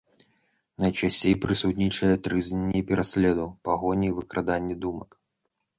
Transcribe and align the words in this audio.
Найчасцей 0.83 1.35
прысутнічае 1.43 2.11
трызненне 2.29 2.81
пераследу, 2.89 3.45
пагоні, 3.69 4.09
выкрадання 4.19 4.75
думак. 4.87 5.09